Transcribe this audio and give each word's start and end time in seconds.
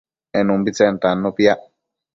en 0.39 0.47
umbitsen 0.55 0.95
tannu 1.03 1.29
piac 1.37 1.59